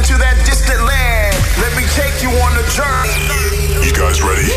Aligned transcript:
into 0.00 0.16
that 0.16 0.36
distant 0.46 0.82
land. 0.82 1.34
Let 1.60 1.72
me 1.76 1.84
take 2.00 2.22
you 2.22 2.30
on 2.44 2.52
a 2.56 2.64
journey. 2.78 3.20
You 3.86 3.92
guys 3.92 4.22
ready? 4.22 4.48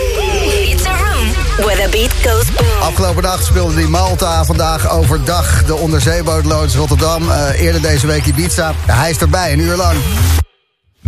It's 0.72 0.86
a 0.86 0.96
room 1.04 1.28
where 1.66 1.76
the 1.76 1.90
beat 1.92 2.14
goes 2.24 2.50
boom. 2.52 2.82
Afgelopen 2.82 3.24
dag 3.24 3.44
speelde 3.44 3.76
die 3.76 3.88
Malta, 3.88 4.46
vandaag 4.46 4.90
overdag 4.90 5.64
de 5.66 5.76
onderzeebootloods 5.76 6.76
Rotterdam. 6.76 7.32
Eh, 7.32 7.62
eerder 7.62 7.82
deze 7.82 8.08
week 8.08 8.26
Ibiza. 8.26 8.74
Hij 8.86 9.10
is 9.10 9.18
erbij, 9.18 9.54
een 9.54 9.60
uur 9.60 9.76
lang. 9.76 9.98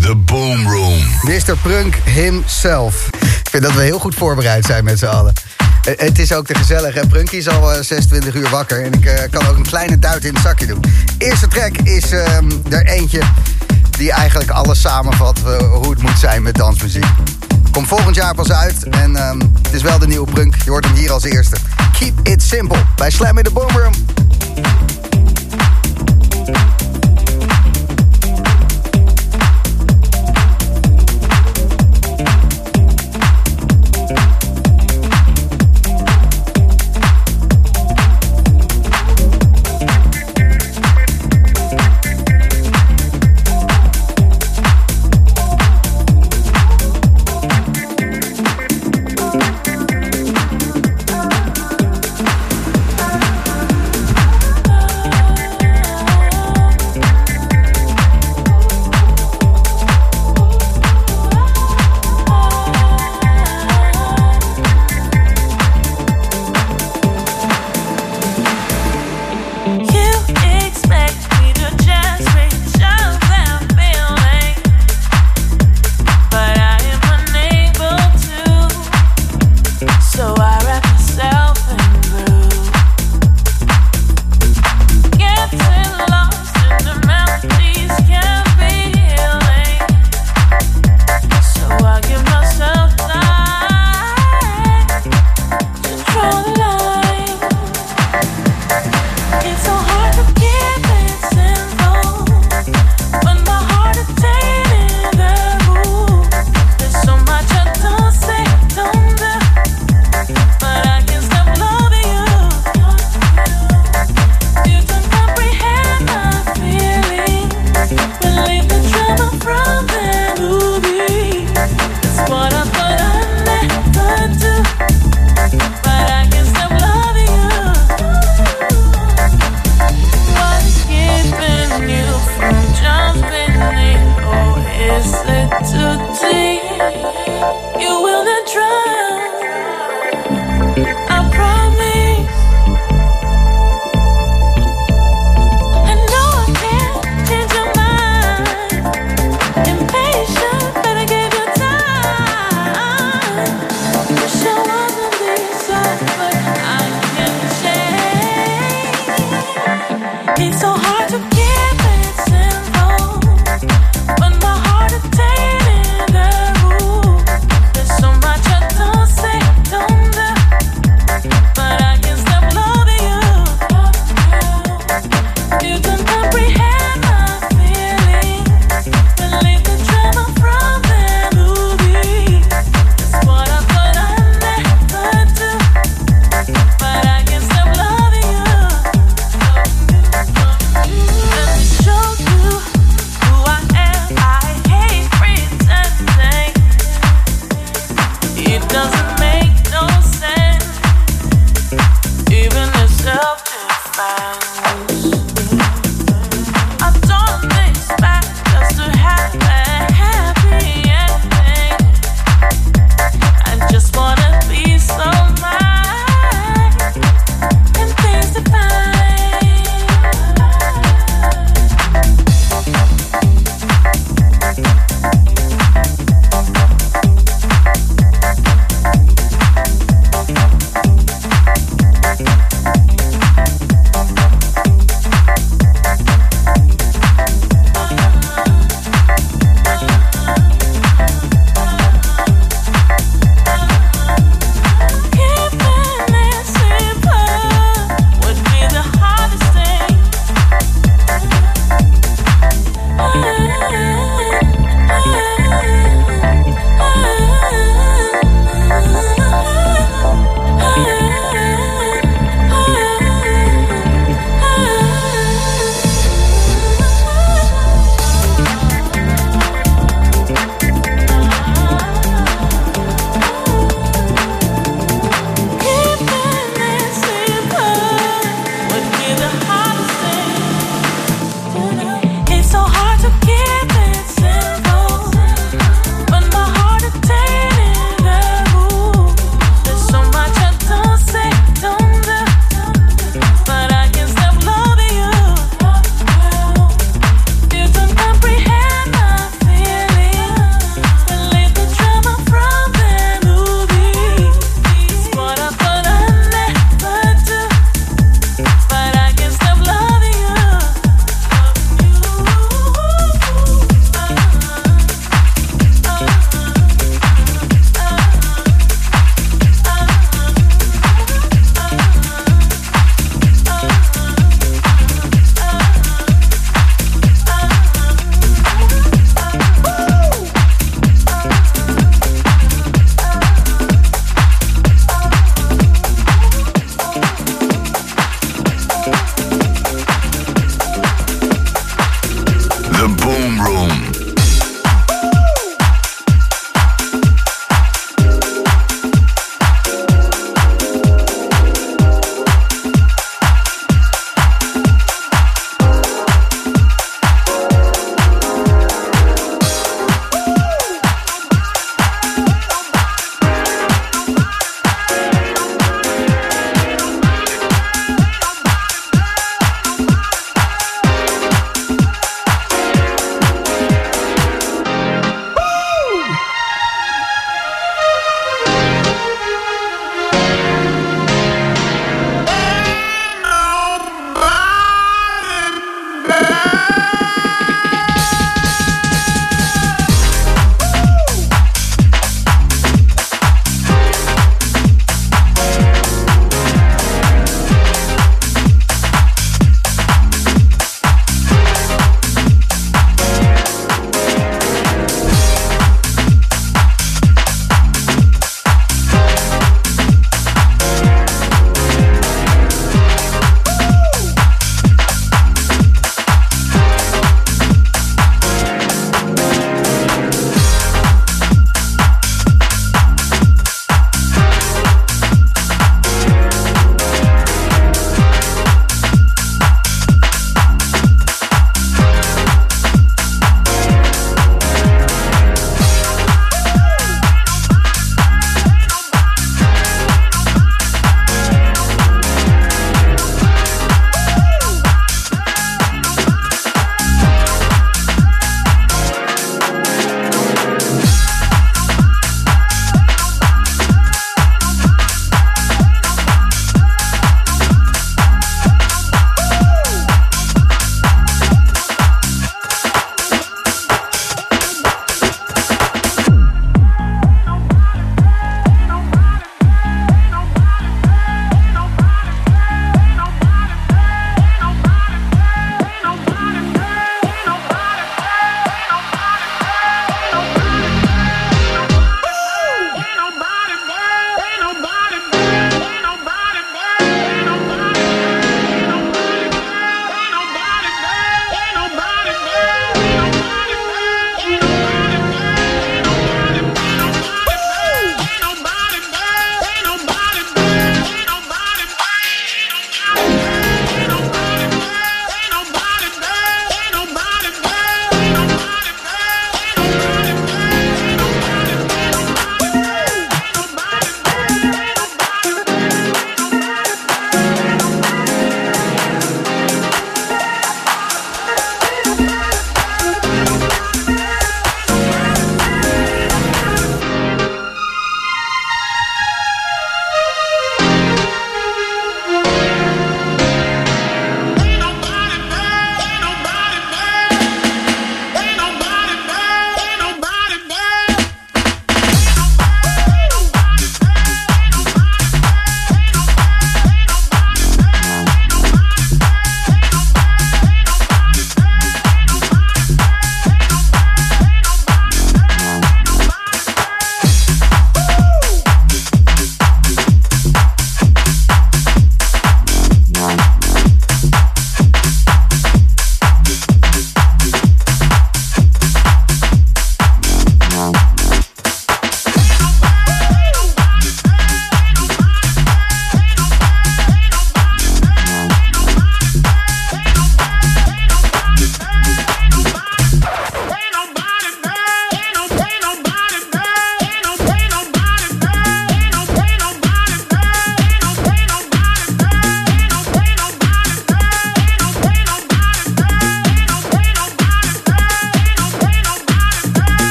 The 0.00 0.14
Boom 0.16 0.68
Room. 0.68 0.98
Mr. 1.22 1.56
Prunk 1.62 1.94
himself. 2.04 3.08
Ik 3.20 3.50
vind 3.50 3.62
dat 3.62 3.72
we 3.72 3.82
heel 3.82 3.98
goed 3.98 4.14
voorbereid 4.14 4.64
zijn 4.64 4.84
met 4.84 4.98
z'n 4.98 5.06
allen. 5.06 5.32
Eh, 5.84 5.92
Het 5.96 6.18
is 6.18 6.32
ook 6.32 6.46
te 6.46 6.54
gezellig. 6.54 6.94
En 6.94 7.08
Prunky 7.08 7.36
is 7.36 7.48
al 7.48 7.72
eh, 7.72 7.82
26 7.82 8.34
uur 8.34 8.48
wakker. 8.50 8.82
En 8.84 8.92
ik 8.92 9.04
eh, 9.04 9.30
kan 9.30 9.46
ook 9.46 9.56
een 9.56 9.66
kleine 9.66 9.98
duit 9.98 10.24
in 10.24 10.34
het 10.34 10.42
zakje 10.42 10.66
doen. 10.66 10.80
Eerste 11.18 11.48
track 11.48 11.76
is 11.82 12.10
ehm, 12.10 12.50
er 12.70 12.86
eentje 12.86 13.20
die 13.96 14.12
eigenlijk 14.12 14.50
alles 14.50 14.80
samenvat... 14.80 15.38
eh, 15.46 15.56
hoe 15.56 15.90
het 15.90 16.02
moet 16.02 16.18
zijn 16.18 16.42
met 16.42 16.54
dansmuziek. 16.54 17.06
Komt 17.70 17.88
volgend 17.88 18.14
jaar 18.14 18.34
pas 18.34 18.52
uit. 18.52 18.88
En 18.88 19.16
ehm, 19.16 19.40
het 19.62 19.72
is 19.72 19.82
wel 19.82 19.98
de 19.98 20.06
nieuwe 20.06 20.30
Prunk. 20.30 20.54
Je 20.64 20.70
hoort 20.70 20.84
hem 20.84 20.94
hier 20.94 21.12
als 21.12 21.24
eerste. 21.24 21.56
Keep 21.98 22.28
it 22.28 22.42
simple. 22.42 22.78
Bij 22.96 23.10
Slam 23.10 23.38
in 23.38 23.44
the 23.44 23.50
Boom 23.50 23.92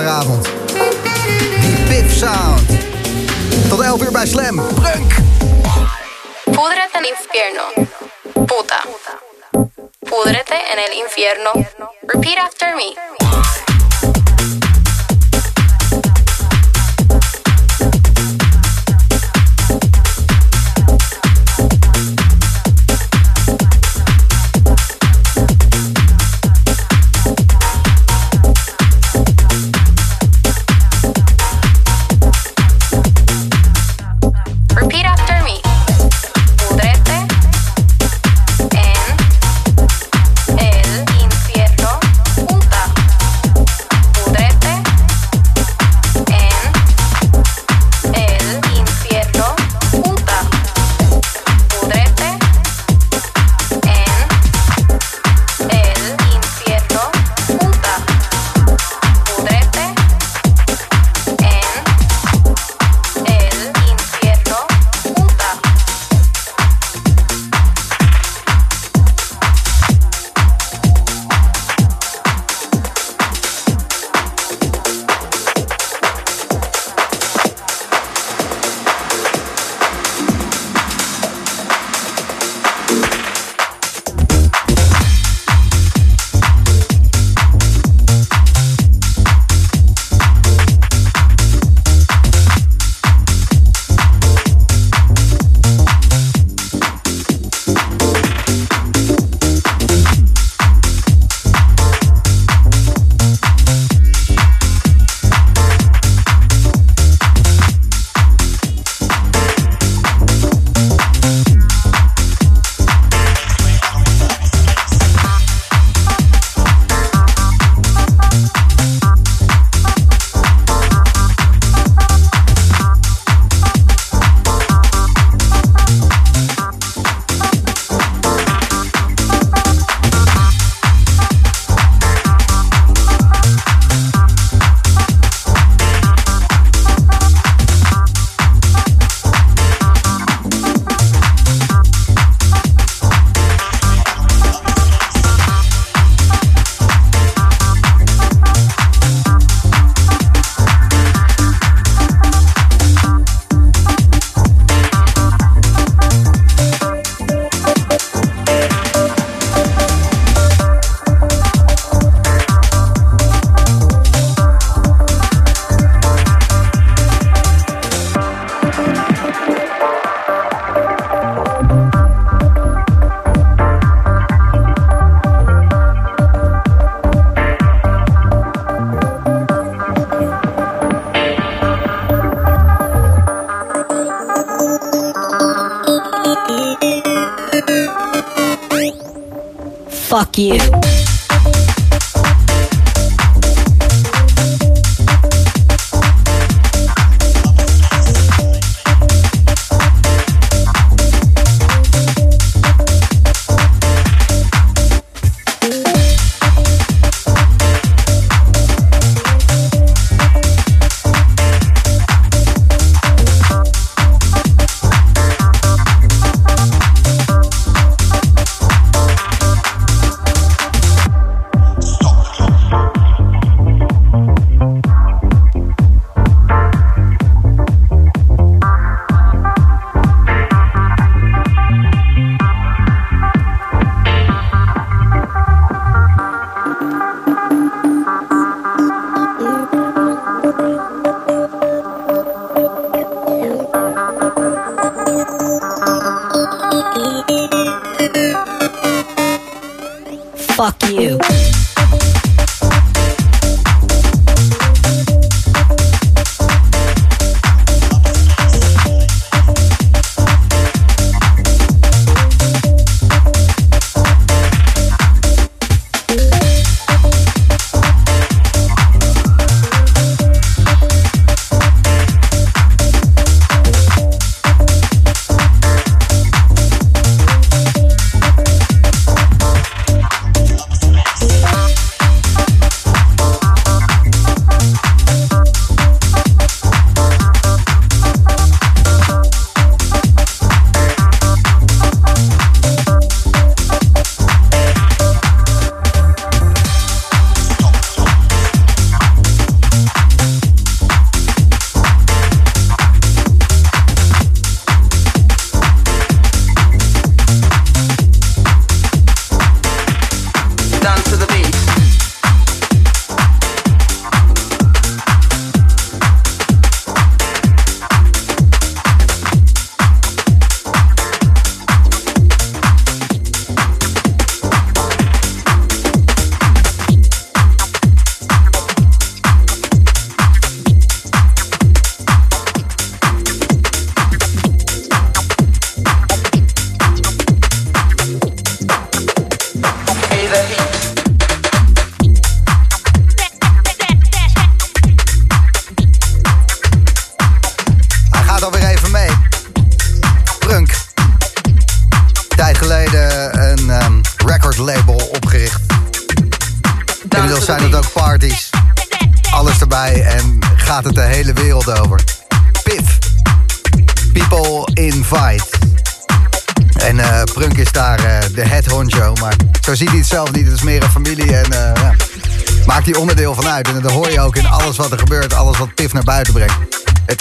zaterdagavond. 0.00 0.48
Die 1.60 1.76
Biff 1.88 2.16
Sound. 2.16 2.68
Tot 3.68 3.80
11 3.80 4.02
uur 4.02 4.12
bij 4.12 4.26
Slam. 4.26 4.56
Brunk! 4.56 5.12
Púdrete 6.44 6.98
en 6.98 7.08
infierno. 7.08 7.86
Puta. 8.32 8.80
Pudrete 9.98 10.54
en 10.54 10.78
el 10.84 11.02
infierno. 11.02 11.64
Repeat 12.06 12.36
after 12.36 12.74
me. 12.74 13.59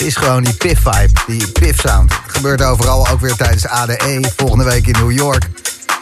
Is 0.10 0.16
gewoon 0.16 0.44
die 0.44 0.54
Piff-vibe, 0.54 1.10
die 1.28 1.52
Piff-sound. 1.52 2.14
Gebeurt 2.28 2.64
overal, 2.64 3.08
ook 3.08 3.20
weer 3.20 3.36
tijdens 3.36 3.68
ADE. 3.68 4.32
Volgende 4.36 4.64
week 4.64 4.88
in 4.88 4.92
New 4.92 5.12
York. 5.12 5.50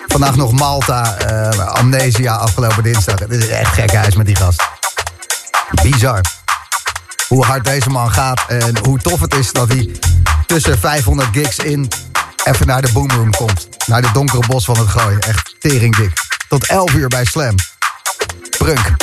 Vandaag 0.07 0.35
nog 0.35 0.51
Malta, 0.51 1.17
eh, 1.17 1.67
Amnesia 1.67 2.35
afgelopen 2.35 2.83
dinsdag. 2.83 3.19
Het 3.19 3.31
is 3.31 3.47
echt 3.47 3.73
gek 3.73 3.93
huis 3.93 4.15
met 4.15 4.25
die 4.25 4.35
gast. 4.35 4.63
Bizar. 5.83 6.21
Hoe 7.27 7.45
hard 7.45 7.65
deze 7.65 7.89
man 7.89 8.11
gaat 8.11 8.41
en 8.47 8.77
hoe 8.77 8.99
tof 8.99 9.19
het 9.19 9.33
is 9.33 9.51
dat 9.51 9.67
hij 9.67 9.91
tussen 10.45 10.79
500 10.79 11.29
gigs 11.31 11.57
in 11.57 11.87
even 12.43 12.67
naar 12.67 12.81
de 12.81 12.91
boomroom 12.91 13.31
komt. 13.31 13.67
Naar 13.87 14.01
de 14.01 14.11
donkere 14.13 14.47
bos 14.47 14.65
van 14.65 14.77
het 14.77 14.87
gooien. 14.87 15.21
Echt 15.21 15.55
teringdik. 15.59 16.11
Tot 16.49 16.65
11 16.65 16.93
uur 16.93 17.07
bij 17.07 17.25
Slam. 17.25 17.55
Prunk. 18.57 18.96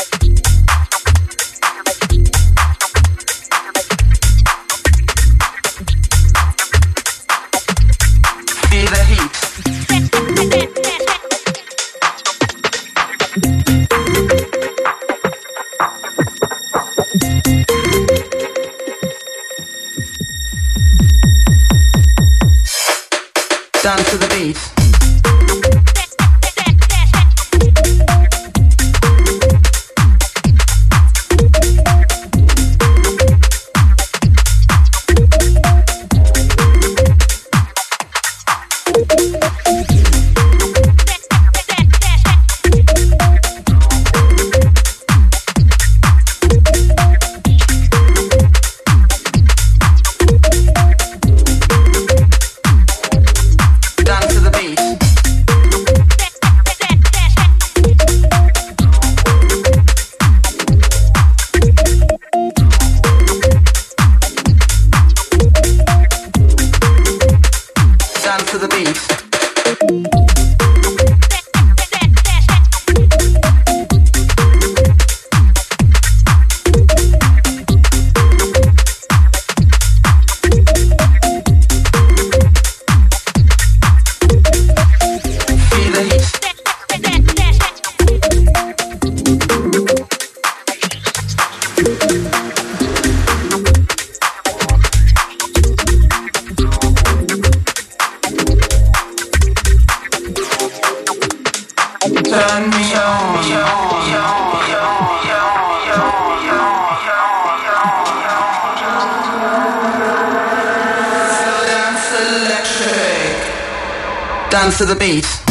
Dance 114.65 114.79
to 114.79 114.87
the 114.87 114.97
beat. 114.97 115.44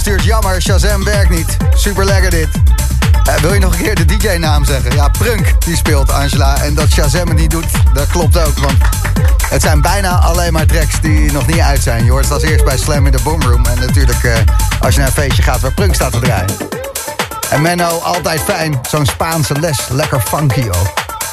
Stuurt 0.00 0.24
jammer, 0.24 0.62
Shazam 0.62 1.04
werkt 1.04 1.30
niet. 1.30 1.56
Super 1.74 2.04
lekker 2.04 2.30
dit. 2.30 2.48
Eh, 3.24 3.34
wil 3.34 3.54
je 3.54 3.60
nog 3.60 3.72
een 3.72 3.82
keer 3.82 3.94
de 3.94 4.04
DJ-naam 4.04 4.64
zeggen? 4.64 4.94
Ja, 4.94 5.08
Prunk 5.08 5.64
die 5.64 5.76
speelt 5.76 6.10
Angela. 6.12 6.62
En 6.62 6.74
dat 6.74 6.88
Shazam 6.90 7.28
het 7.28 7.36
niet 7.36 7.50
doet, 7.50 7.66
dat 7.94 8.06
klopt 8.06 8.38
ook. 8.38 8.58
Want 8.58 8.76
het 9.48 9.62
zijn 9.62 9.80
bijna 9.80 10.18
alleen 10.18 10.52
maar 10.52 10.66
tracks 10.66 11.00
die 11.00 11.32
nog 11.32 11.46
niet 11.46 11.58
uit 11.58 11.82
zijn. 11.82 12.04
Je 12.04 12.10
hoort 12.10 12.24
het 12.24 12.32
als 12.32 12.42
eerst 12.42 12.64
bij 12.64 12.78
Slam 12.78 13.06
in 13.06 13.12
de 13.12 13.22
Boomroom. 13.22 13.66
En 13.66 13.78
natuurlijk 13.78 14.24
eh, 14.24 14.32
als 14.80 14.94
je 14.94 15.00
naar 15.00 15.08
een 15.08 15.14
feestje 15.14 15.42
gaat 15.42 15.60
waar 15.60 15.72
Prunk 15.72 15.94
staat 15.94 16.12
te 16.12 16.18
draaien. 16.18 16.56
En 17.50 17.62
Menno, 17.62 17.98
altijd 17.98 18.40
fijn. 18.40 18.80
Zo'n 18.90 19.06
Spaanse 19.06 19.60
les. 19.60 19.88
Lekker 19.88 20.20
funky 20.20 20.68
ook. 20.68 20.92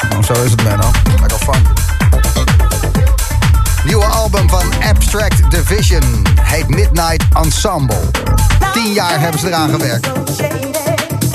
Nou, 0.10 0.24
zo 0.24 0.34
is 0.34 0.52
het 0.52 0.64
Menno. 0.64 0.92
Lekker 1.20 1.40
funky. 1.40 1.77
Nieuwe 3.88 4.06
album 4.06 4.50
van 4.50 4.64
Abstract 4.90 5.52
Division. 5.52 6.26
Heet 6.42 6.68
Midnight 6.68 7.24
Ensemble. 7.34 8.00
Tien 8.74 8.94
jaar 8.94 9.20
hebben 9.20 9.40
ze 9.40 9.48
eraan 9.48 9.70
gewerkt. 9.70 10.08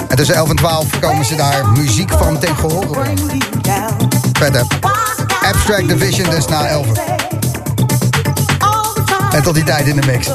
En 0.09 0.17
tussen 0.17 0.35
11 0.35 0.51
en 0.51 0.57
12 0.57 1.01
komen 1.01 1.25
ze 1.25 1.35
daar 1.35 1.69
muziek 1.69 2.11
van 2.11 2.39
ten. 2.39 2.57
Vet 4.33 4.55
hè? 4.55 4.63
Abstract 5.49 5.89
Division 5.89 6.31
dus 6.31 6.47
na 6.47 6.67
11. 6.67 6.87
En 9.33 9.43
tot 9.43 9.55
die 9.55 9.65
tijd 9.65 9.87
in 9.87 10.01
de 10.01 10.07
mix. 10.07 10.29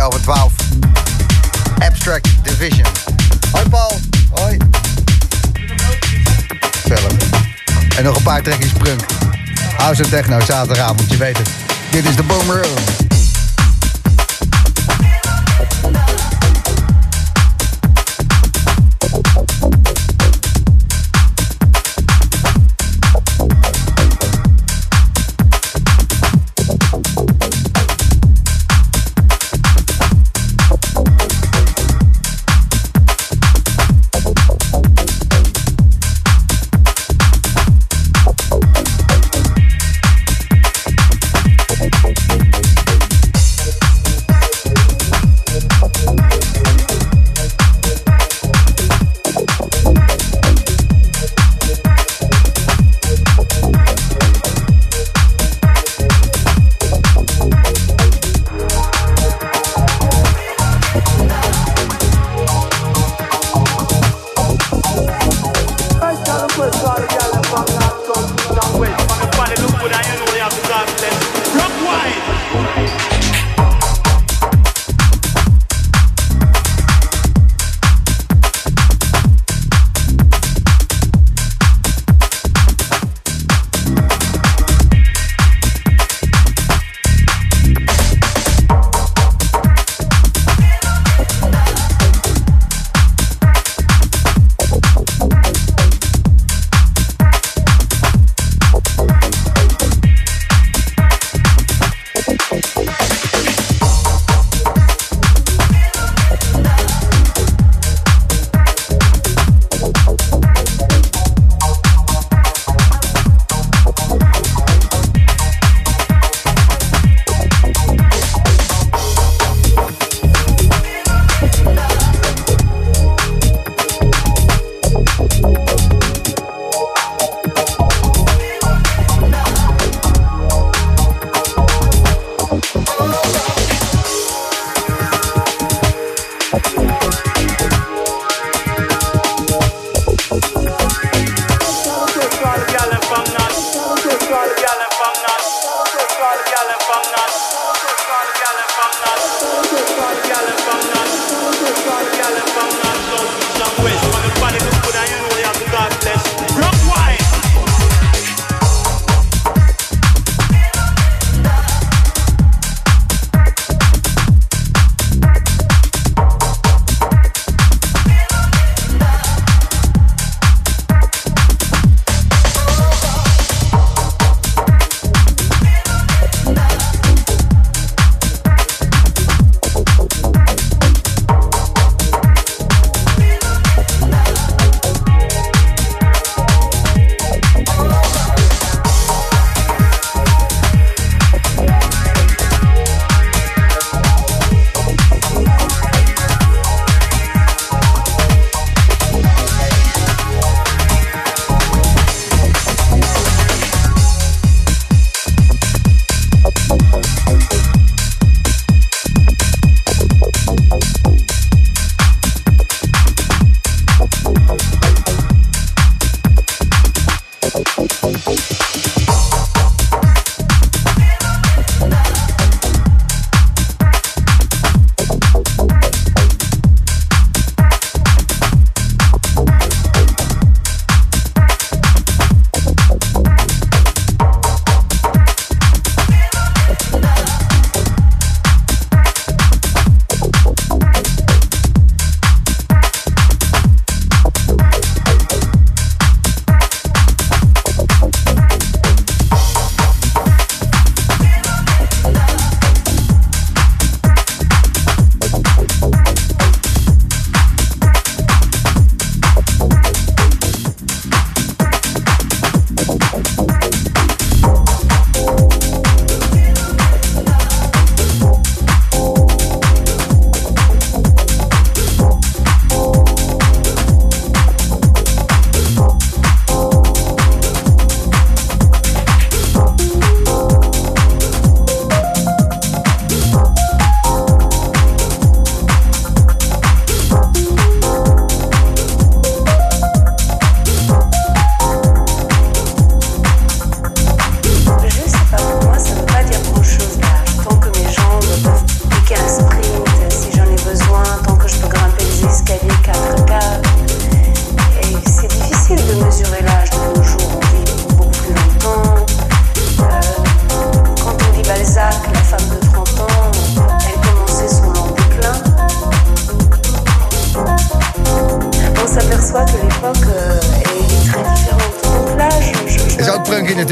Tussen 0.00 0.12
11 0.12 0.14
en 0.14 0.22
12. 0.22 0.52
Abstract 1.78 2.28
Division. 2.42 2.86
Hoi 3.52 3.68
Paul. 3.68 3.98
Hoi. 4.30 4.56
Gezellig. 6.82 7.12
En 7.96 8.04
nog 8.04 8.16
een 8.16 8.22
paar 8.22 8.42
trekjes 8.42 8.72
prunk. 8.72 9.00
House 9.76 10.02
en 10.02 10.10
techno 10.10 10.40
zaterdagavond, 10.40 11.10
je 11.10 11.16
weet 11.16 11.38
het. 11.38 11.48
Dit 11.90 12.04
is 12.04 12.16
de 12.16 12.22
Boomer 12.22 12.62
Room. 12.62 13.09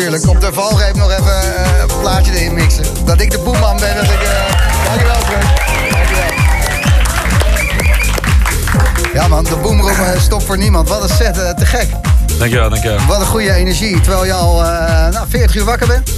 Natuurlijk. 0.04 0.28
Op 0.28 0.40
de 0.40 0.52
valreep 0.52 0.94
nog 0.94 1.10
even 1.10 1.56
eh, 1.56 1.80
een 1.80 2.00
plaatje 2.00 2.32
erin 2.32 2.54
mixen. 2.54 2.84
Dat 3.04 3.20
ik 3.20 3.30
de 3.30 3.38
boeman 3.38 3.76
ben. 3.76 3.94
Dat 3.94 4.04
ik, 4.04 4.22
eh, 4.22 4.30
dankjewel, 4.84 5.18
Prunk. 5.18 5.42
Dankjewel. 5.90 6.26
Ja 9.12 9.28
man, 9.28 9.44
de 9.44 9.56
boomroom 9.56 9.90
eh, 9.90 10.20
stopt 10.20 10.44
voor 10.44 10.58
niemand. 10.58 10.88
Wat 10.88 11.02
een 11.02 11.16
set, 11.16 11.34
te 11.34 11.66
gek. 11.66 11.88
Dankjewel, 12.38 12.70
dankjewel. 12.70 13.06
Wat 13.06 13.20
een 13.20 13.26
goede 13.26 13.52
energie. 13.52 14.00
Terwijl 14.00 14.24
je 14.24 14.32
al 14.32 14.60
nou, 15.10 15.26
40 15.28 15.56
uur 15.56 15.64
wakker 15.64 15.86
bent. 15.86 16.10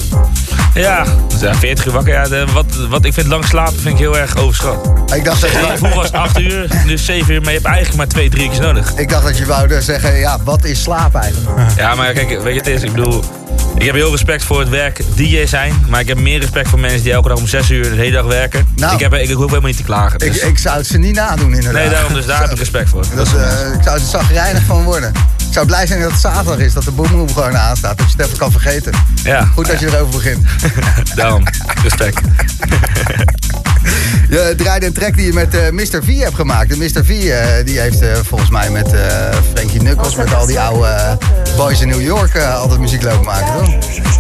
Ja, 0.74 1.04
dus 1.28 1.40
ja 1.40 1.54
40 1.54 1.86
uur 1.86 1.92
wakker. 1.92 2.12
Ja, 2.12 2.28
de, 2.28 2.46
wat, 2.52 2.66
wat 2.88 3.04
ik 3.04 3.12
vind 3.12 3.26
lang 3.26 3.44
slapen 3.44 3.80
vind 3.80 3.94
ik 3.94 4.00
heel 4.00 4.18
erg 4.18 4.36
overschat. 4.36 4.92
Ik 5.14 5.24
dacht 5.24 5.40
dat 5.40 5.50
je, 5.50 5.58
Vroeger 5.76 5.96
was 5.96 6.06
het 6.06 6.14
8 6.14 6.38
uur, 6.38 6.68
nu 6.84 6.92
is 6.92 7.04
7 7.04 7.34
uur, 7.34 7.40
maar 7.40 7.52
je 7.52 7.58
hebt 7.58 7.66
eigenlijk 7.66 7.96
maar 7.96 8.08
2, 8.08 8.30
3 8.30 8.50
keer 8.50 8.60
nodig. 8.60 8.92
ik 8.94 9.08
dacht 9.08 9.24
dat 9.24 9.38
je 9.38 9.46
wou 9.46 9.82
zeggen, 9.82 10.16
ja, 10.16 10.38
wat 10.44 10.64
is 10.64 10.82
slaap 10.82 11.14
eigenlijk? 11.14 11.76
Ja, 11.76 11.94
maar 11.94 12.12
kijk, 12.12 12.42
weet 12.42 12.54
je 12.54 12.58
het 12.58 12.66
is, 12.66 12.82
ik 12.82 12.92
bedoel... 12.92 13.24
Ik 13.80 13.86
heb 13.86 13.94
heel 13.94 14.10
respect 14.10 14.44
voor 14.44 14.60
het 14.60 14.68
werk 14.68 15.00
DJ 15.14 15.46
zijn, 15.46 15.84
maar 15.88 16.00
ik 16.00 16.08
heb 16.08 16.18
meer 16.18 16.40
respect 16.40 16.68
voor 16.68 16.78
mensen 16.78 17.02
die 17.02 17.12
elke 17.12 17.28
dag 17.28 17.38
om 17.38 17.46
6 17.46 17.70
uur 17.70 17.82
de 17.82 17.88
hele 17.96 18.12
dag 18.12 18.24
werken. 18.24 18.66
Nou. 18.76 18.94
ik, 18.94 19.00
heb, 19.00 19.14
ik, 19.14 19.20
ik 19.28 19.34
hoef 19.34 19.46
helemaal 19.46 19.68
niet 19.68 19.76
te 19.76 19.82
klagen. 19.82 20.18
Ik, 20.18 20.32
Dus, 20.32 20.42
ik 20.42 20.58
zou 20.58 20.76
het 20.76 20.86
ze 20.86 20.98
niet 20.98 21.14
nadoen 21.14 21.54
inderdaad. 21.54 21.82
nee, 21.82 21.90
daarom, 21.90 22.14
dus 22.14 22.26
daar 22.26 22.40
heb 22.40 22.50
ik 22.50 22.58
respect 22.58 22.88
voor. 22.88 23.04
Dat, 23.14 23.26
is, 23.26 23.32
eh, 23.34 23.74
ik 23.74 23.82
zou 23.82 23.94
er 23.98 24.06
zagrijnig 24.06 24.62
van 24.62 24.82
worden. 24.84 25.12
Ik 25.38 25.52
zou 25.56 25.66
blij 25.66 25.86
zijn 25.86 26.00
dat 26.00 26.10
het 26.10 26.20
zaterdag 26.20 26.58
is, 26.58 26.72
dat 26.72 26.84
de 26.84 26.90
boomroom 26.90 27.32
gewoon 27.32 27.56
aanstaat. 27.56 27.98
Dat 27.98 28.06
je 28.10 28.16
het 28.16 28.26
even 28.26 28.38
kan 28.38 28.50
vergeten. 28.52 28.92
Ja, 29.24 29.44
Goed 29.44 29.66
dat 29.66 29.80
je 29.80 29.86
erover 29.86 30.08
begint. 30.08 30.46
daarom. 31.14 31.42
Respect. 31.82 32.20
Je 34.30 34.54
draaide 34.56 34.86
een 34.86 34.92
track 34.92 35.16
die 35.16 35.26
je 35.26 35.32
met 35.32 35.54
eh, 35.54 35.70
Mr. 35.70 36.04
V 36.04 36.18
hebt 36.18 36.34
gemaakt. 36.34 36.72
En 36.72 36.78
Mr. 36.78 37.04
V 37.04 37.08
eh, 37.10 37.64
die 37.64 37.80
heeft 37.80 38.00
eh, 38.00 38.12
volgens 38.24 38.50
mij 38.50 38.70
met 38.70 38.92
eh 38.92 39.00
Frankie 39.54 39.78
Knuckles, 39.78 40.16
met 40.16 40.34
al 40.34 40.46
die 40.46 40.60
oude 40.60 41.18
boys 41.56 41.80
in 41.80 41.88
New 41.88 42.02
York 42.02 42.34
eh, 42.34 42.54
altijd 42.60 42.80
muziek 42.80 43.02
lopen 43.02 43.24
maken, 43.24 43.64
toch? 43.64 43.74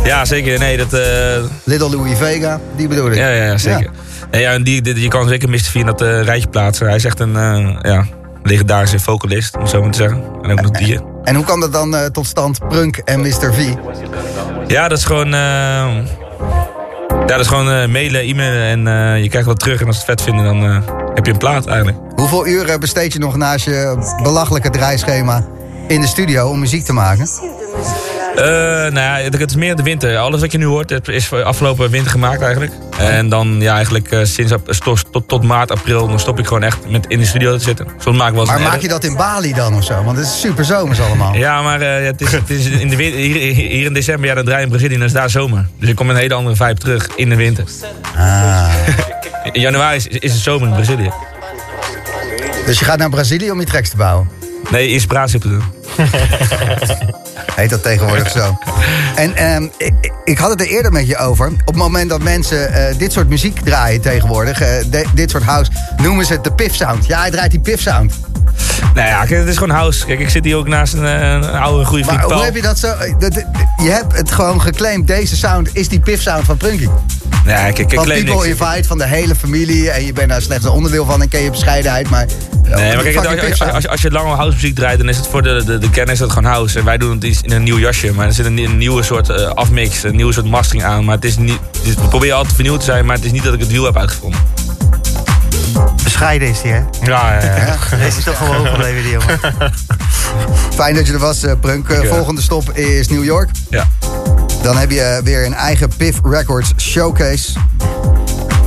Ja, 0.04 0.24
zeker. 0.24 0.58
Nee, 0.58 0.76
dat... 0.76 0.92
eh, 0.92 1.42
Little 1.64 1.90
Louis 1.90 2.18
Vega, 2.18 2.60
die 2.76 2.88
bedoel 2.88 3.10
ik. 3.10 3.16
ja, 3.16 3.28
ja, 3.28 3.44
ja, 3.44 3.58
zeker. 3.58 3.90
Nee, 4.30 4.40
ja, 4.40 4.52
en 4.52 4.62
die, 4.62 4.82
die- 4.82 5.00
je 5.00 5.08
kan 5.08 5.28
zeker 5.28 5.48
Mr. 5.48 5.58
V 5.60 5.74
in 5.74 5.86
dat 5.86 6.00
eh, 6.02 6.22
rijtje 6.22 6.48
plaatsen. 6.48 6.86
Hij 6.86 6.96
is 6.96 7.04
echt 7.04 7.20
een 7.20 7.34
uh, 7.36 7.76
ja, 7.82 8.06
legendarische 8.42 8.98
vocalist, 8.98 9.56
om 9.56 9.66
zo 9.66 9.82
maar 9.82 9.90
te 9.90 9.98
zeggen. 9.98 10.22
En 10.42 10.50
ook 10.52 10.60
nog 10.60 10.70
die. 10.70 10.98
En 11.24 11.34
hoe 11.34 11.44
kwam 11.44 11.60
dat 11.60 11.72
dan 11.72 11.96
eh, 11.96 12.04
tot 12.04 12.26
stand, 12.26 12.68
Prunk 12.68 12.96
en 12.96 13.20
Mr. 13.20 13.54
V? 13.54 13.74
Ja, 14.66 14.88
dat 14.88 14.98
is 14.98 15.04
gewoon... 15.04 15.34
ja, 17.30 17.36
dat 17.36 17.44
is 17.44 17.52
gewoon 17.52 17.70
eh, 17.70 17.88
mailen, 17.88 18.20
e-mailen 18.20 18.62
en 18.62 18.86
eh, 18.86 19.22
je 19.22 19.28
krijgt 19.28 19.46
wat 19.46 19.58
terug. 19.58 19.80
En 19.80 19.86
als 19.86 19.96
ze 19.96 20.02
het 20.02 20.10
vet 20.10 20.22
vinden, 20.22 20.44
dan 20.44 20.64
eh, 20.64 20.78
heb 21.14 21.26
je 21.26 21.32
een 21.32 21.38
plaat 21.38 21.66
eigenlijk. 21.66 21.98
Hoeveel 22.14 22.46
uren 22.46 22.80
besteed 22.80 23.12
je 23.12 23.18
nog 23.18 23.36
naast 23.36 23.64
je 23.64 23.96
belachelijke 24.22 24.70
draaischema 24.70 25.46
in 25.88 26.00
de 26.00 26.06
studio 26.06 26.48
om 26.48 26.58
muziek 26.58 26.84
te 26.84 26.92
maken? 26.92 27.28
Eh, 28.40 28.46
nou 28.92 29.00
ja, 29.00 29.16
het 29.30 29.50
is 29.50 29.56
meer 29.56 29.76
de 29.76 29.82
winter. 29.82 30.16
Alles 30.16 30.40
wat 30.40 30.52
je 30.52 30.58
nu 30.58 30.64
hoort 30.64 31.08
is 31.08 31.32
afgelopen 31.32 31.90
winter 31.90 32.10
gemaakt 32.10 32.42
eigenlijk. 32.42 32.72
En 32.98 33.28
dan 33.28 33.60
ja, 33.60 33.74
eigenlijk 33.74 34.10
eh, 34.10 34.24
sinds 34.24 34.52
tot, 34.84 35.12
tot, 35.12 35.28
tot 35.28 35.42
maart, 35.42 35.70
april, 35.70 36.08
dan 36.08 36.20
stop 36.20 36.38
ik 36.38 36.46
gewoon 36.46 36.62
echt 36.62 36.90
met 36.90 37.06
in 37.08 37.18
de 37.18 37.26
studio 37.26 37.56
te 37.56 37.62
zitten. 37.62 37.86
Soms 37.98 38.16
maak 38.16 38.28
ik 38.28 38.34
wel 38.34 38.42
eens 38.42 38.50
Maar 38.50 38.60
maak 38.60 38.70
edit. 38.70 38.82
je 38.82 38.88
dat 38.88 39.04
in 39.04 39.16
Bali 39.16 39.52
dan 39.52 39.74
of 39.74 39.84
zo? 39.84 40.04
Want 40.04 40.16
het 40.16 40.26
is 40.26 40.40
super 40.40 40.64
zomers 40.64 41.00
allemaal. 41.00 41.34
Ja, 41.34 41.62
maar 41.62 41.80
eh, 41.80 42.04
het, 42.04 42.20
is, 42.20 42.32
het 42.32 42.50
is 42.50 42.66
in 42.66 42.88
de 42.88 42.96
winter, 42.96 43.20
hier, 43.20 43.54
hier 43.54 43.86
in 43.86 43.94
december, 43.94 44.28
ja, 44.28 44.34
dan 44.34 44.44
draai 44.44 44.58
je 44.58 44.64
in 44.64 44.70
Brazilië 44.70 44.92
en 44.92 44.98
dan 44.98 45.08
is 45.08 45.14
daar 45.14 45.30
zomer. 45.30 45.66
Dus 45.78 45.88
ik 45.88 45.96
kom 45.96 46.06
met 46.06 46.16
een 46.16 46.22
hele 46.22 46.34
andere 46.34 46.56
vibe 46.56 46.80
terug 46.80 47.08
in 47.16 47.28
de 47.28 47.36
winter. 47.36 47.64
Ah. 48.16 48.72
In 49.52 49.60
januari 49.60 49.96
is, 49.96 50.06
is 50.06 50.32
het 50.32 50.42
zomer 50.42 50.68
in 50.68 50.74
Brazilië. 50.74 51.10
Dus 52.66 52.78
je 52.78 52.84
gaat 52.84 52.98
naar 52.98 53.10
Brazilië 53.10 53.50
om 53.50 53.60
je 53.60 53.66
tracks 53.66 53.88
te 53.88 53.96
bouwen. 53.96 54.28
Nee, 54.70 54.88
inspiratie 54.88 55.36
op 55.36 55.42
te 55.42 55.48
doen. 55.48 55.62
Heet 57.56 57.70
dat 57.70 57.82
tegenwoordig 57.82 58.30
zo. 58.30 58.58
En 59.16 59.34
ehm, 59.36 59.62
ik, 59.78 60.12
ik- 60.24 60.38
had 60.38 60.50
het 60.50 60.60
er 60.60 60.66
eerder 60.66 60.92
met 60.92 61.06
je 61.06 61.16
over. 61.16 61.46
Op 61.46 61.66
het 61.66 61.76
moment 61.76 62.10
dat 62.10 62.22
mensen 62.22 62.72
eh, 62.72 62.98
dit 62.98 63.12
soort 63.12 63.28
muziek 63.28 63.60
draaien 63.64 64.00
tegenwoordig, 64.00 64.60
eh, 64.60 64.68
de- 64.90 65.06
dit 65.14 65.30
soort 65.30 65.42
house, 65.42 65.70
noemen 65.96 66.24
ze 66.26 66.32
het 66.32 66.44
de 66.44 66.52
piff 66.52 66.74
sound. 66.74 67.06
Ja, 67.06 67.20
hij 67.20 67.30
draait 67.30 67.50
die 67.50 67.60
piff 67.60 67.82
sound. 67.82 68.14
Nou 68.94 69.08
ja, 69.08 69.18
kijk, 69.24 69.40
het 69.40 69.48
is 69.48 69.56
gewoon 69.58 69.76
house. 69.76 70.06
Kijk, 70.06 70.20
ik 70.20 70.28
zit 70.30 70.44
hier 70.44 70.56
ook 70.56 70.68
naast 70.68 70.92
een, 70.92 71.06
eh, 71.06 71.30
een 71.30 71.44
oude 71.44 71.84
goede 71.84 72.04
vriend 72.04 72.16
Maar 72.18 72.26
Paul. 72.26 72.36
hoe 72.38 72.44
heb 72.44 72.54
je 72.54 72.62
dat 72.62 72.78
zo? 72.78 72.94
dat- 73.18 73.44
je 73.82 73.90
hebt 73.90 74.16
het 74.16 74.32
gewoon 74.32 74.60
geclaimd. 74.60 75.06
Deze 75.06 75.36
sound 75.36 75.68
is 75.72 75.88
die 75.88 76.00
piff 76.00 76.22
sound 76.22 76.44
van 76.44 76.56
Prunky. 76.56 76.88
Ja, 77.46 77.54
kijk, 77.56 77.78
ik 77.78 77.92
Van 77.94 78.04
claim 78.04 78.24
People 78.24 78.46
niks. 78.48 78.60
Invite, 78.60 78.88
van 78.88 78.98
de 78.98 79.06
hele 79.06 79.34
familie. 79.34 79.90
En 79.90 80.04
je 80.06 80.12
bent 80.12 80.28
daar 80.28 80.42
slechts 80.42 80.64
een 80.64 80.70
onderdeel 80.70 81.04
van 81.04 81.22
en 81.22 81.28
ken 81.28 81.40
je 81.40 81.50
bescheidenheid. 81.50 82.10
Maar, 82.10 82.26
Nee, 82.74 82.94
maar 82.94 83.02
kijk, 83.04 83.16
als, 83.16 83.26
als, 83.60 83.72
als, 83.72 83.88
als, 83.88 84.00
je 84.00 84.10
langer 84.10 84.36
housemuziek 84.36 84.74
draait, 84.74 84.98
dan 84.98 85.08
is 85.08 85.16
het 85.16 85.26
voor 85.26 85.42
de, 85.42 85.62
de, 85.64 85.78
de 85.80 85.90
kennis 85.90 86.18
dat 86.18 86.28
gewoon 86.32 86.50
house. 86.50 86.78
En 86.78 86.84
wij 86.84 86.98
doen 86.98 87.10
het 87.10 87.24
iets 87.24 87.40
in 87.42 87.52
een 87.52 87.62
nieuw 87.62 87.78
jasje, 87.78 88.12
maar 88.12 88.26
er 88.26 88.32
zit 88.32 88.46
een, 88.46 88.58
een 88.58 88.78
nieuwe 88.78 89.02
soort 89.02 89.28
eh, 89.28 89.46
afmix, 89.50 90.02
een 90.02 90.16
nieuwe 90.16 90.32
soort 90.32 90.46
mastering 90.46 90.84
aan. 90.84 91.04
Maar 91.04 91.14
het 91.14 91.24
is 91.24 91.36
niet, 91.36 91.58
is- 91.82 91.94
we 91.94 92.08
proberen 92.08 92.36
altijd 92.36 92.54
vernieuwd 92.54 92.78
te 92.78 92.84
zijn, 92.84 93.06
maar 93.06 93.16
het 93.16 93.24
is 93.24 93.32
niet 93.32 93.44
dat 93.44 93.54
ik 93.54 93.60
het 93.60 93.68
wiel 93.70 93.84
heb 93.84 93.96
uitgevonden. 93.96 94.40
Bescheiden 96.04 96.48
is 96.48 96.62
hij, 96.62 96.70
hè? 96.72 96.78
Ja, 97.06 97.42
ja, 97.42 97.56
ja. 97.56 97.76
Deze 98.04 98.18
is 98.18 98.24
toch 98.24 98.36
gewoon 98.36 98.66
gebleven, 98.66 99.02
die 99.02 99.12
jongen. 99.12 99.40
Fijn 100.74 100.94
dat 100.94 101.06
je 101.06 101.12
er 101.12 101.18
was, 101.18 101.42
eh, 101.42 101.52
Prunk. 101.60 101.88
Eh, 101.88 102.08
volgende 102.08 102.42
stop 102.42 102.70
is 102.72 103.08
New 103.08 103.24
York. 103.24 103.50
Ja. 103.70 103.88
Dan 104.62 104.76
heb 104.76 104.90
je 104.90 105.20
weer 105.24 105.46
een 105.46 105.54
eigen 105.54 105.90
Piff 105.96 106.18
Records 106.24 106.72
showcase. 106.78 107.52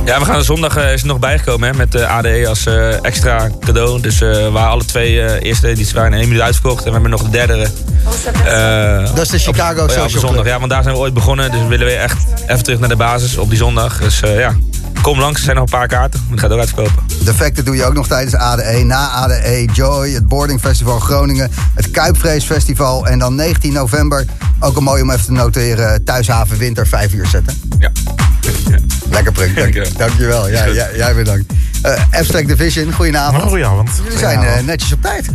Ja, 0.04 0.18
we 0.18 0.24
gaan 0.24 0.44
zondag 0.44 0.76
eh, 0.76 0.92
is 0.92 1.00
er 1.00 1.06
nog 1.06 1.18
bijgekomen 1.18 1.68
hè, 1.70 1.74
met 1.76 1.92
de 1.92 2.06
ADE 2.06 2.44
als 2.48 2.66
eh, 2.66 3.04
extra 3.04 3.50
cadeau. 3.60 4.00
Dus 4.00 4.20
eh 4.20 4.48
waar 4.52 4.68
alle 4.68 4.84
twee 4.84 5.20
eh, 5.22 5.46
eerste 5.48 5.66
edities 5.68 5.92
waren 5.92 6.12
in 6.12 6.18
één 6.18 6.28
minuut 6.28 6.42
uitverkocht. 6.42 6.78
En 6.78 6.84
we 6.86 6.92
hebben 6.92 7.10
nog 7.10 7.22
de 7.22 7.30
derde. 7.30 7.68
eh, 8.44 9.14
Dat 9.14 9.24
is 9.24 9.28
de 9.28 9.38
Chicago 9.38 9.82
op, 9.82 9.88
ja, 9.88 9.94
Social 9.94 10.04
de 10.04 10.10
zondag. 10.18 10.32
Club. 10.34 10.46
Ja, 10.46 10.58
want 10.58 10.70
daar 10.70 10.82
zijn 10.82 10.94
we 10.94 11.00
ooit 11.00 11.14
begonnen. 11.14 11.50
Dus 11.50 11.60
we 11.60 11.66
willen 11.66 11.86
weer 11.86 11.98
echt 11.98 12.18
even 12.46 12.62
terug 12.64 12.78
naar 12.78 12.88
de 12.88 12.96
basis 12.96 13.36
op 13.36 13.48
die 13.48 13.58
zondag. 13.58 13.98
Dus 13.98 14.20
eh, 14.20 14.38
ja, 14.38 14.54
kom 15.02 15.18
langs. 15.20 15.38
Er 15.38 15.44
zijn 15.44 15.56
nog 15.56 15.64
een 15.64 15.78
paar 15.78 15.88
kaarten. 15.88 16.26
Het 16.30 16.40
gaat 16.40 16.50
ook 16.50 16.58
uitverkopen. 16.58 17.02
De 17.24 17.34
Factor 17.34 17.64
doe 17.64 17.76
je 17.76 17.84
ook 17.84 17.94
nog 17.94 18.06
tijdens 18.06 18.34
ADE. 18.34 18.82
Na 18.84 19.08
ADE 19.08 19.68
Joy, 19.72 20.10
het 20.10 20.28
Boarding 20.28 20.60
Festival 20.60 20.98
Groningen, 20.98 21.50
het 21.74 21.90
Kuipvrees 21.90 22.44
Festival. 22.44 23.06
En 23.06 23.18
dan 23.18 23.34
19 23.34 23.72
november, 23.72 24.24
ook 24.60 24.76
een 24.76 24.82
mooi 24.82 25.02
om 25.02 25.10
even 25.10 25.24
te 25.24 25.32
noteren, 25.32 26.04
Thuishaven 26.04 26.56
Winter 26.58 26.86
5 26.86 27.12
uur 27.12 27.26
zetten. 27.26 27.60
Ja. 27.78 27.90
Lekker 29.10 29.32
Prunk, 29.32 29.56
dank, 29.56 29.74
Dankjewel. 29.74 29.98
dankjewel. 29.98 30.48
Ja, 30.48 30.68
jij, 30.68 30.88
jij 30.96 31.14
bedankt. 31.14 31.52
Eh 31.82 32.02
Abstract 32.10 32.48
Division, 32.48 32.92
goeienavond. 32.92 33.42
Oh, 33.42 33.48
goedenavond. 33.48 33.90
Jullie 34.02 34.18
zijn 34.18 34.42
eh, 34.42 34.62
netjes 34.62 34.92
op 34.92 35.02
tijd. 35.02 35.26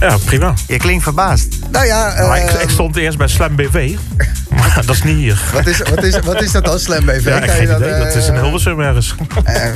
Ja, 0.00 0.16
prima. 0.24 0.54
Je 0.66 0.76
klinkt 0.76 1.02
verbaasd. 1.02 1.46
Nou 1.70 1.86
ja, 1.86 2.12
eh, 2.14 2.28
Maar 2.28 2.38
ik, 2.38 2.50
ik 2.50 2.70
stond 2.70 2.96
eerst 2.96 3.18
bij 3.18 3.28
Slam 3.28 3.56
BV. 3.56 3.94
Maar 4.54 4.82
dat 4.86 4.94
is 4.94 5.02
niet 5.02 5.16
hier. 5.16 5.40
wat, 5.52 5.66
is, 5.66 5.78
wat, 5.78 6.02
is, 6.02 6.18
wat 6.18 6.42
is 6.42 6.52
dat 6.52 6.64
dan, 6.64 6.78
Slam 6.78 7.04
BV? 7.04 7.24
Ja, 7.24 7.42
ik 7.42 7.50
geen 7.50 7.62
idee. 7.62 7.88
eh, 7.90 7.98
Dat 8.04 8.14
is 8.14 8.26
in 8.28 8.34
Hilversum 8.34 8.80
ergens. 8.80 9.14
eh, 9.44 9.64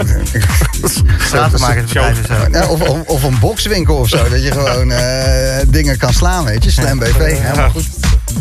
Stratenmakersbedrijf 1.27 2.21
of 2.21 2.27
zo. 2.27 2.35
Ja, 2.53 2.67
of, 2.67 2.81
of, 2.81 3.03
of 3.07 3.23
een 3.23 3.39
bokswinkel 3.39 3.97
of 3.97 4.09
zo. 4.09 4.29
Dat 4.29 4.43
je 4.43 4.53
gewoon 4.53 4.91
eh, 4.91 5.57
dingen 5.69 5.97
kan 5.97 6.13
slaan, 6.13 6.45
weet 6.45 6.65
je. 6.65 6.71
Slam 6.71 6.99
BV, 6.99 7.39
helemaal 7.39 7.71
goed. 7.71 7.87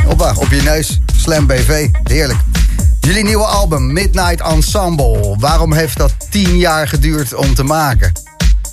Hoppa, 0.06 0.34
op 0.36 0.50
je 0.52 0.62
neus. 0.62 1.00
Slam 1.16 1.46
BV, 1.48 1.88
heerlijk. 2.04 2.40
Jullie 3.08 3.24
nieuwe 3.24 3.44
album, 3.46 3.94
Midnight 3.94 4.42
Ensemble. 4.42 5.36
Waarom 5.40 5.74
heeft 5.74 5.98
dat 5.98 6.14
tien 6.30 6.58
jaar 6.58 6.88
geduurd 6.88 7.34
om 7.34 7.54
te 7.56 7.64
maken? 7.64 8.12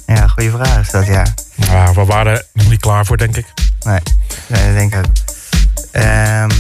Ja, 0.07 0.27
goede 0.29 0.51
vraag 0.51 0.81
is 0.81 0.91
dat, 0.91 1.07
ja. 1.07 1.23
Ja, 1.55 1.93
we 1.93 2.05
waren 2.05 2.33
er 2.33 2.45
nog 2.53 2.69
niet 2.69 2.81
klaar 2.81 3.07
voor, 3.07 3.17
denk 3.17 3.37
ik. 3.37 3.47
Nee, 3.85 3.99
nee 4.47 4.65
dat 4.67 4.75
denk 4.75 4.95
ik 4.95 4.99
ook. 4.99 5.13
Ehm, 5.93 6.51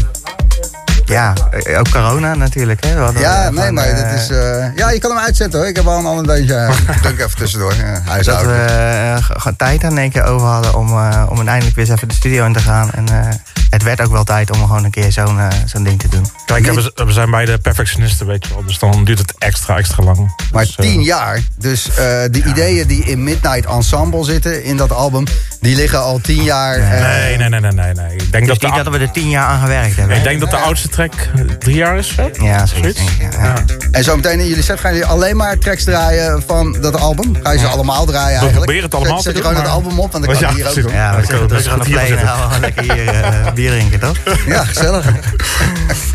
ja, 1.04 1.32
eh, 1.50 1.78
ook 1.78 1.90
corona 1.90 2.34
natuurlijk, 2.34 2.84
hè. 2.84 3.12
We 3.12 3.18
Ja, 3.20 3.44
eh, 3.44 3.50
nee, 3.50 3.70
maar 3.72 3.84
eh, 3.86 3.96
dit 4.10 4.20
is... 4.20 4.28
eh, 4.30 4.66
ja, 4.76 4.90
je 4.90 4.98
kan 4.98 5.10
hem 5.10 5.20
uitzetten 5.20 5.58
hoor. 5.58 5.68
Ik 5.68 5.76
heb 5.76 5.84
wel 5.84 5.98
een 5.98 6.06
ander 6.06 6.26
deuntje. 6.26 6.70
Druk 7.02 7.18
even 7.18 7.36
tussendoor. 7.36 7.74
Ja, 7.74 7.92
Dat 7.92 8.02
we 8.04 8.10
huishouden. 8.10 8.68
eh, 8.68 9.16
g- 9.24 9.30
gewoon 9.36 9.56
tijd 9.56 9.84
aan 9.84 9.98
één 9.98 10.10
keer 10.10 10.24
over 10.24 10.46
hadden 10.46 10.74
om, 10.74 10.88
eh, 10.88 11.26
om 11.28 11.36
uiteindelijk 11.36 11.76
weer 11.76 11.84
eens 11.84 11.94
even 11.94 12.08
de 12.08 12.14
studio 12.14 12.44
in 12.46 12.52
te 12.52 12.58
gaan. 12.60 12.90
En 12.92 13.08
eh, 13.08 13.28
het 13.74 13.82
werd 13.82 14.00
ook 14.00 14.10
wel 14.10 14.24
tijd 14.24 14.50
om 14.50 14.58
gewoon 14.60 14.84
een 14.84 14.90
keer 14.90 15.12
zo'n 15.12 15.38
eh, 15.38 15.48
zo'n 15.64 15.84
ding 15.84 15.98
te 16.00 16.08
doen. 16.08 16.26
Kijk, 16.46 16.66
we, 16.72 16.92
we 17.04 17.12
zijn 17.12 17.30
beide 17.30 17.58
perfectionisten, 17.58 18.26
weet 18.26 18.46
je 18.46 18.54
wel. 18.54 18.64
Dus 18.64 18.78
dan 18.78 19.04
duurt 19.04 19.18
het 19.18 19.34
extra, 19.38 19.76
extra 19.76 20.04
lang. 20.04 20.34
Maar 20.52 20.64
Dus, 20.64 20.76
eh, 20.76 20.84
tien 20.84 21.02
jaar. 21.02 21.40
Dus 21.58 21.88
eh, 21.88 21.94
de 22.30 22.42
ideeën 22.46 22.86
die 22.86 23.04
in 23.04 23.24
Midnight 23.24 23.66
Ensemble 23.66 24.24
zitten, 24.24 24.64
in 24.64 24.76
dat 24.76 24.92
album... 24.92 25.24
die 25.60 25.76
liggen 25.76 26.02
al 26.02 26.18
tien 26.18 26.42
jaar... 26.42 26.78
Nee, 26.78 27.36
nee, 27.36 27.48
nee, 27.48 27.60
nee, 27.60 27.72
nee. 27.72 27.92
nee. 27.92 28.12
Ik 28.16 28.32
denk 28.32 28.46
Dus 28.46 28.58
dat 28.58 28.60
de, 28.60 28.66
niet 28.66 28.84
dat 28.84 28.94
we 28.94 28.98
er 28.98 29.10
tien 29.10 29.28
jaar 29.28 29.46
aan 29.46 29.60
gewerkt 29.60 29.96
hebben. 29.96 30.16
ik 30.16 30.22
denk 30.22 30.40
dat 30.40 30.50
de 30.50 30.56
oudste 30.56 30.88
track 30.88 31.12
drie 31.58 31.76
jaar 31.76 31.98
is. 31.98 32.16
hè? 32.16 32.28
Ja, 32.44 32.66
zoiets. 32.66 33.00
ja. 33.30 33.54
En 33.90 34.04
zometeen 34.04 34.40
in 34.40 34.46
jullie 34.46 34.62
set 34.62 34.80
gaan 34.80 34.92
jullie 34.92 35.06
alleen 35.06 35.36
maar 35.36 35.58
tracks 35.58 35.84
draaien 35.84 36.42
van 36.46 36.76
dat 36.80 36.96
album? 37.00 37.36
Ga 37.42 37.52
je 37.52 37.58
ze 37.58 37.66
allemaal 37.66 38.04
draaien 38.04 38.40
eigenlijk? 38.40 38.54
proberen 38.54 38.82
het 38.84 38.94
allemaal 38.94 39.20
zet, 39.20 39.22
zet 39.22 39.32
te 39.32 39.38
je 39.38 39.44
gewoon 39.46 39.62
doen, 39.62 39.72
het 39.72 39.82
album 39.82 39.98
op, 40.00 40.12
want 40.12 40.24
dan 40.24 40.36
kan 40.36 40.48
je 40.48 40.54
hier 40.54 40.66
ook 40.66 40.72
precies. 40.72 40.82
doen. 40.82 40.92
Ja, 40.92 41.20
we 41.20 41.40
ook. 41.40 41.48
dus 41.48 41.66
gaan 41.66 41.78
we 41.78 42.60
lekker 42.60 42.82
hier 42.82 43.08
eh, 43.08 43.52
bier 43.64 43.72
drinken, 43.72 44.00
toch? 44.00 44.16
Ja, 44.46 44.64
gezellig. 44.64 45.06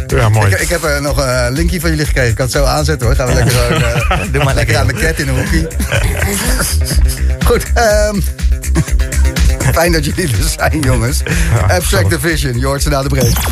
Ja, 0.08 0.30
mooi. 0.30 0.52
Ik, 0.52 0.60
ik 0.60 0.70
heb 0.70 0.84
eh, 0.84 1.00
nog 1.00 1.18
een 1.18 1.52
linkje 1.52 1.80
van 1.80 1.90
jullie 1.90 2.06
gekregen. 2.06 2.30
Ik 2.30 2.36
kan 2.36 2.46
het 2.46 2.54
zo 2.54 2.64
aanzetten 2.64 3.08
hoor. 3.08 3.16
Gaan 3.16 3.28
we 3.28 3.34
lekker, 3.34 3.52
gewoon, 3.52 3.84
eh, 3.84 4.20
Doe 4.34 4.44
maar 4.44 4.56
lekker 4.56 4.78
aan 4.78 4.88
de 4.88 4.94
cat 4.94 5.20
in 5.20 5.28
een 5.28 5.36
hoekje. 5.36 5.68
Goed, 7.46 7.66
ehm 7.74 8.20
fijn 9.74 9.92
dat 9.92 10.06
jullie 10.06 10.28
er 10.28 10.50
zijn 10.58 10.80
jongens. 10.80 11.22
Abstract 11.68 12.10
Division, 12.10 12.80
ze 12.80 12.90
na 12.90 13.02
de 13.02 13.10
break. 13.10 13.48